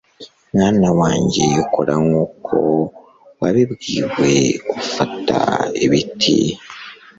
[0.53, 2.55] Mwana wanjye ukora nkuko
[3.39, 4.33] wabibwiwe
[4.79, 5.39] Ufata
[5.85, 6.37] ibiti